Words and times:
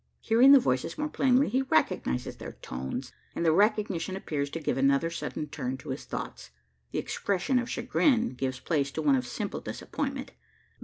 Hearing 0.19 0.51
the 0.51 0.59
voices 0.59 0.97
more 0.97 1.09
plainly, 1.09 1.47
he 1.47 1.61
recognises 1.61 2.37
their 2.37 2.53
tones; 2.53 3.11
and 3.35 3.45
the 3.45 3.51
recognition 3.51 4.15
appears 4.15 4.49
to 4.49 4.59
give 4.59 4.75
another 4.75 5.11
sudden 5.11 5.45
turn 5.47 5.77
to 5.77 5.89
his 5.89 6.05
thoughts. 6.05 6.49
The 6.89 6.97
expression 6.97 7.59
of 7.59 7.69
chagrin 7.69 8.29
gives 8.29 8.59
place 8.59 8.89
to 8.93 9.01
one 9.03 9.15
of 9.15 9.27
simple 9.27 9.61
disappointment. 9.61 10.31